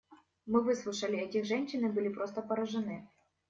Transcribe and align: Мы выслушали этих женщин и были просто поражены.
Мы 0.47 0.61
выслушали 0.63 1.19
этих 1.19 1.45
женщин 1.45 1.85
и 1.85 1.91
были 1.91 2.09
просто 2.09 2.41
поражены. 2.41 3.07